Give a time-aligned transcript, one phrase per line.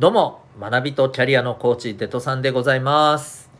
[0.00, 3.50] どうも、学びとキャリアのコーチ、デトさんでございます。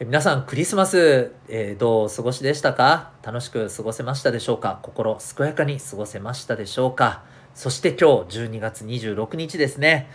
[0.00, 3.12] 皆さん、クリスマス、えーどうお過ごしでしたか？
[3.22, 4.80] 楽しく過ごせましたでしょうか？
[4.82, 7.22] 心健やかに過ごせましたでしょうか？
[7.54, 10.08] そして今日、12月26日ですね。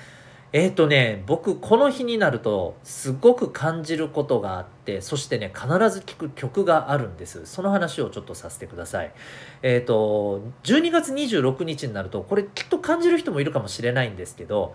[0.54, 7.46] えっ、とね、僕、この日になると、すごく感じることがあって、そしてね、必ず聴く曲があるんです。
[7.46, 9.14] その話をちょっとさせてください。
[9.62, 14.74] えっ、と、12月26日になると、これきっと感じる人もいるかもしれないんですけど、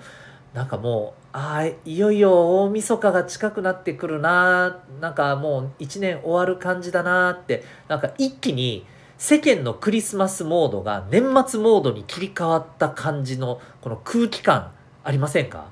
[0.54, 8.86] なんかもう、あ、いよいよ大晦日が近くなってくるな、なんかもう一年終わる感じだなって、なんか一気に
[9.18, 14.72] 世間のクリスマスモードが年末モードに切り替わった感じのこの空気感
[15.04, 15.66] ありませんか？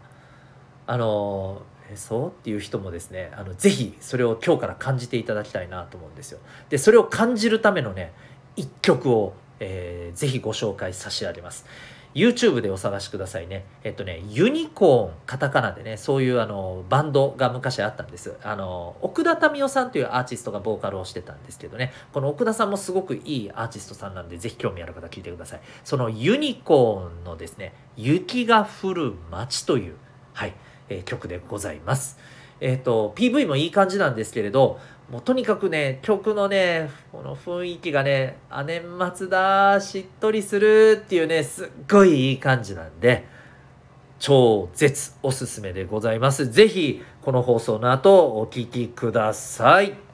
[0.87, 6.41] あのえそうっていう人もですねあのぜひそれを今日から感じていただきたいなと思うんですよ。
[6.69, 8.13] でそれを感じるためのね
[8.57, 11.67] 一曲を、えーぜひご紹介差し上げます。
[12.17, 13.67] YouTube でお探しくださいね。
[13.85, 18.35] えっとねユニコーンカタカナでねそういうあのバンドが昔あったんです。
[18.43, 21.93] あの奥田民生さんというアーティストがボーカルをしてたんですけどね。
[22.15, 25.61] この奥田さんもすごくいいアーティストさんなんでぜひ興味ある方聞いてください。
[25.85, 29.97] そのユニコーンのですね雪が降る街という
[30.33, 30.55] はい
[30.89, 32.19] えー曲でございます。
[32.61, 38.83] えっ、と PV もいい感じなんですけれどもうとにかくね曲のねこの雰囲気がねあ年
[39.15, 43.25] 末だしっとりするっていうねすっごいいい感じなんで
[44.19, 46.51] 超絶おすすめでございます。
[46.51, 50.06] ぜひこの放送の後お聴きください。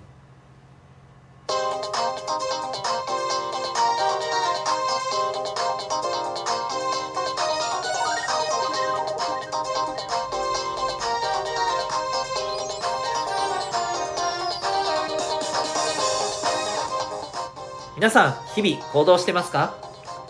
[18.03, 19.77] 皆さん日々行動してますか？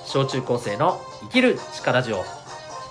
[0.04, 2.22] 小中高生の生きる力ジオ。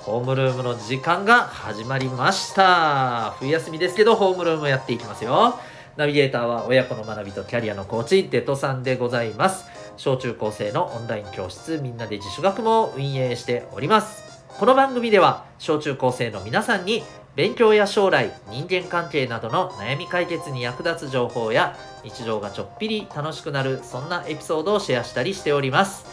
[0.01, 3.35] ホームルームの時間が始まりました。
[3.37, 5.59] 冬休みですけどホームルームやっていきますよ。
[5.97, 9.65] ナビゲーターは親子の学びとキャリアのコーチデトさんでございます。
[9.97, 14.41] 小中高生のオンライン教室みんなで自主学も運営しております。
[14.57, 17.03] この番組では小中高生の皆さんに
[17.35, 26.05] 勉強や将来人間関係などの悩み解決に役立つ情報や日常がちょっぴり楽しくなるそんなエピソードをシェアしたりしております。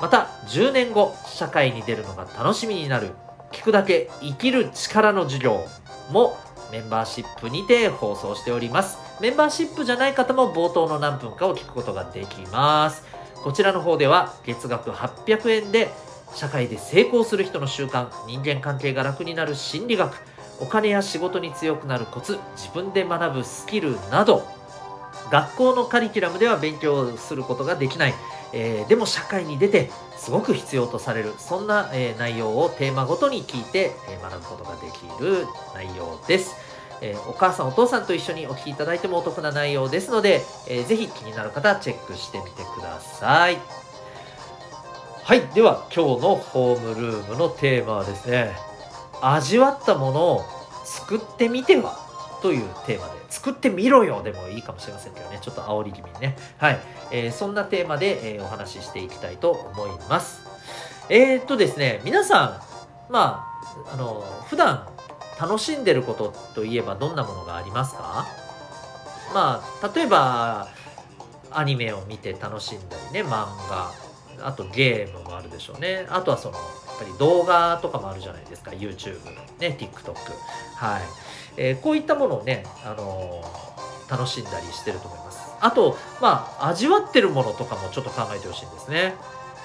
[0.00, 3.10] また10年後社会に出るのが楽しみになる
[3.52, 5.64] 聞くだけ生きる力の授業
[6.10, 6.36] も
[6.70, 8.98] メンバーシップにて放送しております。
[9.20, 13.04] メンバーシップじゃない方も冒頭の何分かを聞くことができます。
[13.42, 15.88] こちらの方では月額800円で
[16.34, 20.14] 社会で成功する人の習慣人間関係が楽になる心理学
[20.60, 24.46] お金や仕事に強くなるコツ自分で学ぶスキルなど
[25.30, 28.14] 学校のカリキュラムでは勉強することができない、
[28.52, 36.56] えーでも社会に出てすごく必要とされるそんな、えー内容をテーマごとに聞いて、えー学ぶことができる内容です、
[37.02, 43.58] えーお母さんお父さんと一緒にお聞きいただいてもお得な内容ですので、えーぜひ気になる方チェックしてみてください。
[45.24, 48.56] はいでは今日のホームルームのテーマはですね
[49.22, 50.42] 味わったものを
[50.84, 51.96] 作ってみては？
[52.42, 53.18] というテーマで。
[53.28, 55.38] 作ってみろよでもいいかもしれませんけどね。
[55.42, 56.36] ちょっと煽り気味にね。
[56.56, 56.78] はい、
[57.10, 60.40] えーそんなテーマで、えーお話ししていきたいと思います。
[61.10, 62.62] えー、っとですね皆さ
[63.08, 63.46] んま
[63.86, 64.88] ああの普段
[65.38, 68.26] 楽しんでることといえばどんなものがありますか？
[69.34, 70.68] まあ例えば
[71.50, 73.92] アニメを見て楽しんだりね漫画
[74.42, 76.06] あとゲームもあるでしょうね。
[76.08, 76.58] あとはその
[76.98, 79.18] ぱり動画とかもあるじゃないですか YouTube
[79.58, 80.14] ね TikTok
[80.76, 81.02] はい、
[81.56, 83.78] えーこういったものをね、あのー
[84.10, 85.52] 楽しんだりしてると思います。
[85.60, 89.14] あとまあ味わってるものとかもちょっと考えてほしいんですね。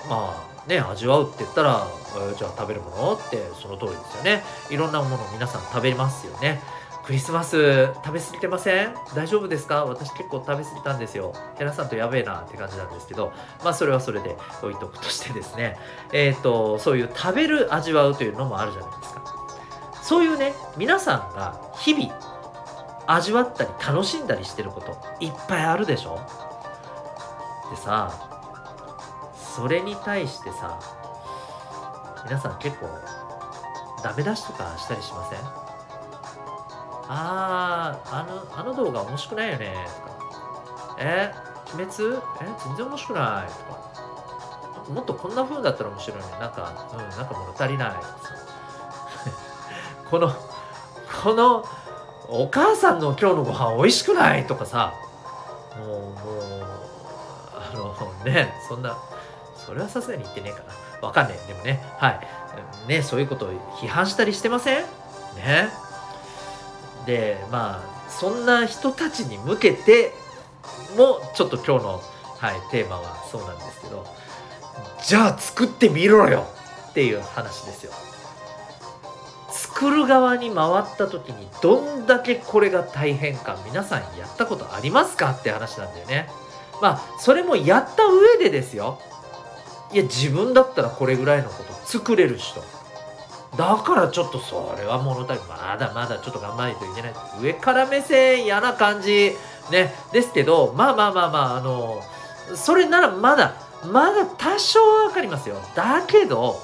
[0.09, 0.35] ま
[0.65, 4.43] あね味わうって言ったら、えーじゃあ食べるものってその通りですよね。
[4.69, 6.59] いろんなものを皆さん食べますよね。
[7.05, 8.93] クリスマス食べ過ぎてません？
[9.13, 9.83] 大丈夫ですか？
[9.85, 11.33] 私結構食べ過ぎたんですよ。
[11.57, 13.33] ヘラさんとやべえなって感じなんですけど。
[13.63, 15.77] まあそれはそれで置いとくとしてですね。
[16.13, 19.21] えっ、とそういう食べる味わうというのもあるじゃないですか。
[20.01, 22.13] そういうね皆さんが日々
[23.07, 26.19] 味わったり楽しんだりしてることいっぱいあるでしょ？
[27.69, 28.11] でさ
[29.55, 30.79] それに対してさ
[32.25, 32.87] 皆さん結構
[34.03, 35.62] ダメ出しとかしたりしません？
[37.07, 40.17] あーあのあの動画面白くないよねとか。
[40.99, 41.33] え
[41.75, 42.15] 鬼滅？
[42.15, 42.19] え
[42.65, 43.83] 全然面白くないとか。
[44.93, 47.91] もっとこんな風だったら面白いのになんかうんなんか物足りない。
[50.09, 50.31] この
[51.23, 51.65] この
[52.29, 54.93] お母さんの今日のご飯美味しくないとかさ。
[55.77, 56.09] もうもう
[57.55, 58.95] あのねそんな
[59.65, 60.59] それはさすがに言ってねえか
[61.01, 61.07] な。
[61.07, 61.37] わかんない。
[61.47, 62.19] でもねはい。
[62.87, 64.85] ねそういうことを批判したりしてません？
[65.35, 65.69] ね。
[67.05, 70.13] でまあそんな人たちに向けて
[70.97, 72.01] もちょっと今日の、
[72.37, 74.05] はい、テーマはそうなんですけど
[75.05, 76.47] じゃあ作ってみろよ
[76.89, 77.91] っていう話ですよ。
[79.51, 85.31] 作る側に回った時にどんだけこれが大変か皆さんやったことありますか？
[85.31, 86.29] って話なんだよね。
[86.81, 88.99] まあそれもやった上でですよ。
[89.91, 92.63] いや自分だったらこれぐらいのこと作れる人。
[93.57, 97.13] だからちょっとそれは物足りまだまだちょっと頑張らないといけない。
[97.39, 99.37] 上から目線嫌な感じ。
[99.71, 99.93] ね。
[100.11, 102.01] ですけどまあまあまあまああの
[102.55, 103.55] それならまだ
[103.85, 105.55] まだ多少わかりますよ。
[105.75, 106.59] だけど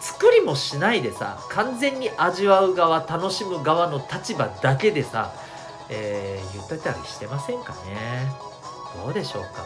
[0.00, 5.32] 作りもしないでさ完全に味わう側楽しむ側の立場だけでさ、
[5.88, 8.30] えー、言ってたりしてませんかね。
[9.04, 9.64] どうでしょうか。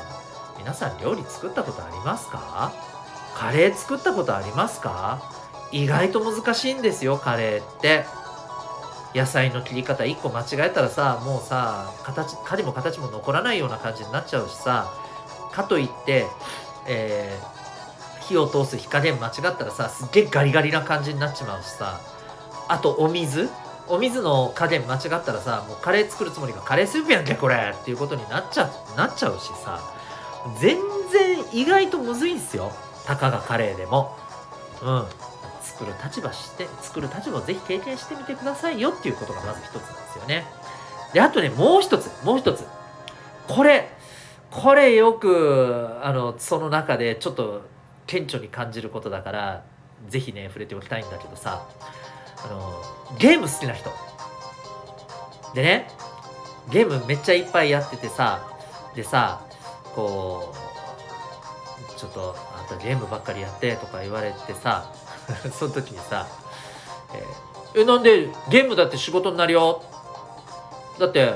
[0.59, 2.73] 皆さん料理作ったことありますか？
[3.35, 5.21] カレー作ったことありますか？
[5.73, 8.05] 意外と難しいんですよカレーって。
[9.15, 14.93] 野菜の切り方1個間違えたらさもうさ形狩りも形も残らないような感じになっちゃうしさ。
[15.53, 16.27] かといって、
[16.87, 22.01] えー、火を通す火加減間違ったらさすっげえガリガリな感じになっちまうしさ。
[22.69, 23.49] あとお水。
[23.89, 29.81] お水の加減間違ったらさもうカレー作るつもりがカレースープやんけこれっていうことになっちゃなっちゃうしさ。
[30.61, 30.77] 全
[31.11, 32.73] 然意外とむずいんすよ。
[33.07, 34.17] たかがカレーでも。
[34.83, 35.07] うん。
[35.77, 40.45] 作る立場して作る立場をぜひ経験してみてくださいよっていうことがまず一つなんですよね。
[41.13, 42.65] であとねもう一つもう一つ。
[43.47, 43.91] これ
[44.51, 47.63] これよくあのその中でちょっと
[48.07, 49.65] 顕著に感じることだから
[50.09, 51.67] ぜひね触れておきたいんだけどさ
[52.43, 52.83] あの
[53.19, 53.91] ゲーム好きな人。
[55.55, 55.91] でね
[56.71, 58.49] ゲームめっちゃいっぱいやっててさ
[58.95, 59.45] でさ
[59.95, 64.93] こうちょっとあんたゲームばっかりやってとか言われてさ
[65.59, 66.27] その時にさ、
[67.15, 69.83] えー、えなんでゲームだって仕事になるよ？
[70.99, 71.35] だって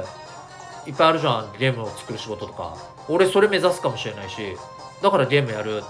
[0.87, 2.77] いっぱいあるじゃんゲームを作る仕事とか。
[3.09, 4.57] 俺それ目指すかもしれないし
[5.03, 5.83] だからゲームやる。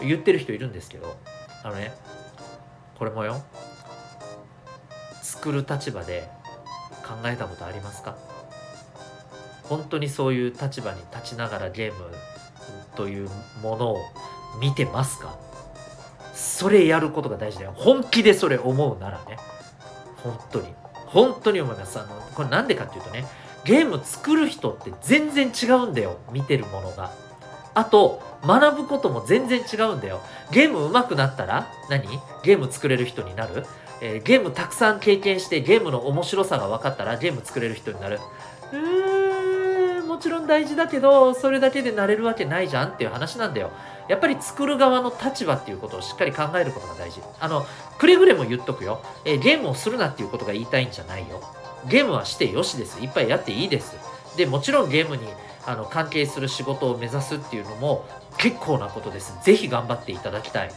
[0.00, 1.16] 言ってる人いるんですけど
[1.64, 1.92] あのね
[2.98, 3.40] これもよ。
[5.22, 6.28] 作る立場で
[7.06, 8.16] 考えたことありますか？
[9.68, 12.00] 本当にそういう立場に立ちながらゲーム
[12.96, 13.30] という
[13.62, 13.98] ものを
[14.60, 15.36] 見てますか？
[16.38, 17.72] それやることが大事だよ。
[17.74, 19.38] 本気でそれ思うならね。
[20.22, 20.68] 本当に。
[21.06, 21.98] 本当に思います。
[21.98, 23.24] あのこれなんでかっていうとね
[23.64, 26.18] ゲーム作る人って全然違うんだよ。
[26.30, 27.10] 見てるものが。
[27.74, 30.20] あと学ぶことも全然違うんだよ。
[30.52, 32.06] ゲーム上手くなったら何？
[32.44, 33.64] ゲーム作れる人になる、
[34.00, 38.20] えー、ゲームたくさん経験してゲームの面白さが分かったらゲーム作れる人になる。
[38.72, 43.70] うーんもちろん大事だけどそれだけでなれるわけないじゃんっていう話なんだよ。
[44.08, 47.66] やっぱり作る側の立場っていうことをしっかり考えることが大事あの
[47.98, 51.42] くれぐれも言っとくよ、えー、ゲームをするなっていうことが言いたいんじゃないよ
[51.86, 53.00] ゲームはしてよしです。
[53.00, 53.96] いっぱいやっていいです。
[54.36, 55.22] で、もちろんゲームに
[55.66, 58.06] あの関係する仕事を目指すっていうのも
[58.38, 59.36] 結構なことです。
[59.42, 60.70] ぜひ頑張っていただきたい。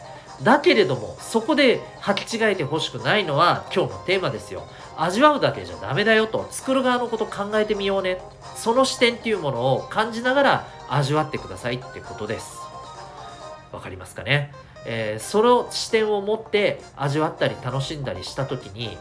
[0.44, 4.64] だけれども、そこで履き違えてほしくないのは今日のテーマですよ。
[4.98, 8.22] 味わうだけじゃダメだよと、作る側のこと考えてみようね。
[8.56, 12.61] その視点っていうものを感じながら味わってくださいってことです。
[13.72, 14.54] わかりますかね？
[14.86, 18.98] えー、その視点を持って味わったり楽しんだりした時に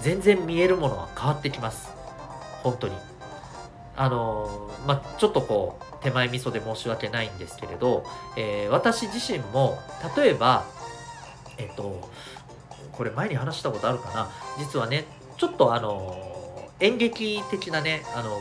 [0.00, 1.90] 全然見えるものは変わってきます。
[2.62, 2.94] 本当に。
[3.96, 8.04] あのまあちょっとこう手前味噌で申し訳ないんですけれど、
[8.36, 9.78] えー、私自身も
[10.16, 10.64] 例えば
[11.58, 12.08] えっと
[12.92, 14.30] これ前に話したことあるかな？
[14.58, 15.04] 実はね
[15.36, 18.40] ちょっとあの演劇的なねあの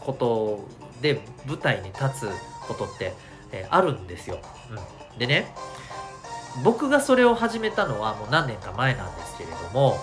[0.00, 0.66] こと
[1.00, 2.30] で舞台に立つ
[2.66, 3.12] ことって、
[3.52, 4.38] えー、あるんですよ、
[4.70, 5.52] うん、でね
[6.64, 9.96] 僕がそれを始めたのはもう何年か前なんですけれども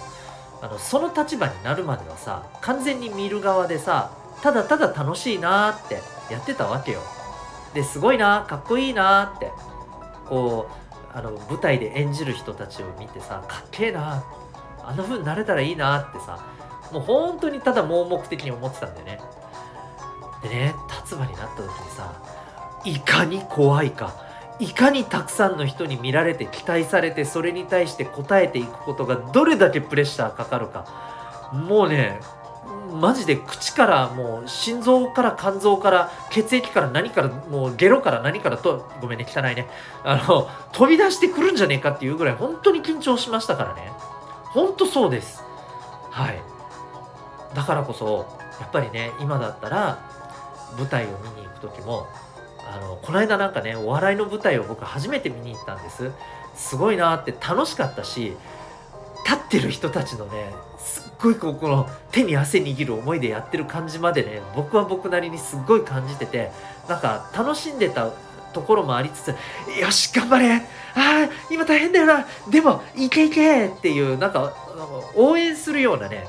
[0.62, 4.12] あのその立場になるまではさ完全に見る側でさ
[4.42, 7.02] ただただ楽しいなってやってたわけよ。
[7.74, 9.52] ですごいなかっこいいなって
[10.28, 10.70] こ
[11.14, 14.24] うあの舞台で演じる人たちを見てさかっけえな
[14.84, 16.40] あんな風になれたらいいなってさ
[16.92, 19.20] もう本当にただ盲目的に思ってたんだよね。
[20.42, 22.14] でね立場になった時にさ
[22.86, 24.13] いかに怖いか
[24.60, 30.86] いかにたくさんの人に見られて期待されてそれに対して応えていくことがどれだけプレッシャーかかるか。
[31.51, 32.22] もうね
[32.92, 39.68] マジで口からもう心臓から肝臓から血液から何からもうゲロから何からとごめんね汚いね。
[40.04, 43.92] あの飛び出してくるんじゃねえかっていうぐらい本当に緊張しましたからね。
[44.54, 45.44] 本当そうです。
[46.12, 46.42] はい。
[47.54, 50.00] だからこそやっぱりね今だったら
[50.77, 52.08] 舞台を見に行く時も
[52.67, 56.12] あのこの間なんかねお笑いの舞台を僕初めて見に行ったんです。
[56.55, 58.36] すごいなって楽しかったし
[59.25, 66.51] 立ってる人たちのねすっごいこうこの手に汗握る思いでやってる感じまでね僕は僕なりにすっごい感じてて
[66.88, 68.12] なんか楽しんでた
[68.53, 69.36] ところもありつつ
[69.81, 70.55] 「よし頑張れ!
[70.55, 70.62] あ
[70.95, 72.25] あ今大変だよな!
[72.50, 74.53] でもいけいけ!」っていうなんか
[75.15, 76.25] 応援するようなね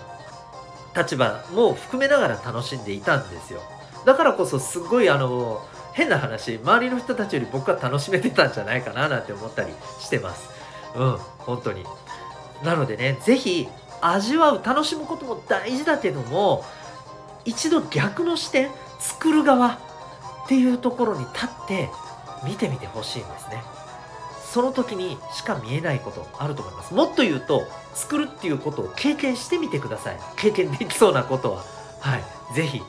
[0.97, 3.61] 立場も含めながら楽しんでいたんですよ。
[4.05, 5.63] だからこそすごいあの
[5.97, 10.51] 変な話周りの人たちより僕は楽しめてたんじゃないかななんて思ったりしてます。
[10.95, 11.85] うん本当に。
[12.63, 13.67] なのでね是非
[14.03, 16.65] 味わう楽しむことも大事だけども
[17.47, 19.79] 一度逆の視点作る側
[20.45, 21.89] っていうところに立って
[22.45, 23.63] 見てみてほしいんですね。
[24.45, 26.93] その時にしか見えないことあると思います。
[26.93, 27.63] もっと言うと
[27.95, 30.19] 作るっていうことを経験してみてください。
[30.37, 31.65] 経験できそうなことは。
[32.01, 32.25] はい。
[32.55, 32.83] 是非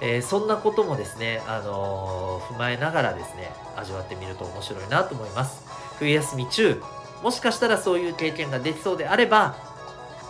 [0.00, 5.64] えー、そんなこともですね、あのー、踏まえながらですね味わってみると面白いなと思います。
[5.98, 6.82] 冬休み中
[7.22, 9.56] もしかしたらそういう経験ができそうであれば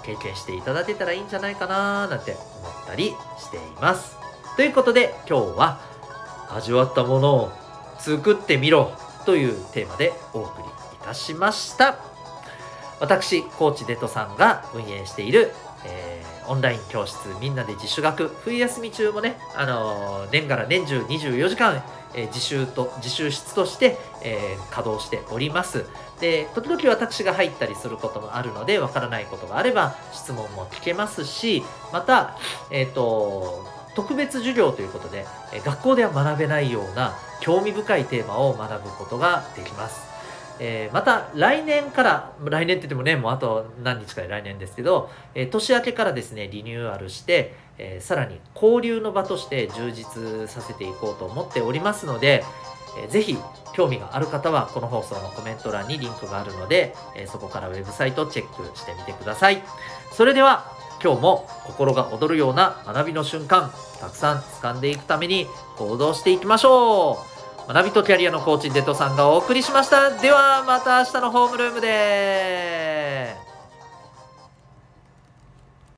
[0.03, 4.17] 経験していただけたらいいんじゃないかななんて思ったりしています。
[4.57, 5.81] ということで今日は
[6.50, 7.53] 味わったものを
[7.99, 8.93] 作ってみろ
[9.25, 10.71] というテーマでお送りい
[11.05, 11.99] たしました。
[12.99, 15.53] 私コーチデトさんが運営している、
[15.87, 16.10] えー、
[16.49, 21.83] オンライン教室みんなで自主学冬休み中もね、あの、年がら年中24時間、
[22.15, 25.87] えー、自習と自習室として、え稼働しております
[26.21, 32.37] で時々私が入ったりすることもあるのでわからないことがあれば質問も聞けますしまた
[32.71, 35.27] えっ、と特別授業ということで
[35.65, 40.10] 学校では学べないような興味深いテーマを学ぶことができます。
[40.62, 52.45] えー、また来年から来年って言ってもねもうあと何日かで来年ですけど、えー、年明けからですねリニューアルして、えー、さらに交流の場として充実させていこうと思っておりますので、
[53.02, 53.38] えー、ぜひ
[53.73, 59.62] 興味がある方はこの放送のコメント欄にリンクがあるので、えそこからウェブサイトチェックしてみてください。
[60.12, 67.40] それでは今日も心が躍るような学びの瞬間たくさん掴んでいくために行動していきましょう。
[67.73, 70.11] 学びとキャリアのコーチデトさんがお送りしました。
[70.19, 73.50] ではまた明日のホームルームで。